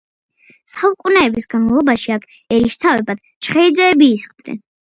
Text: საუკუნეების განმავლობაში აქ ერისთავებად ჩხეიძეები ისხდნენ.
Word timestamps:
საუკუნეების 0.75 1.47
განმავლობაში 1.51 2.15
აქ 2.15 2.25
ერისთავებად 2.57 3.23
ჩხეიძეები 3.49 4.13
ისხდნენ. 4.19 4.61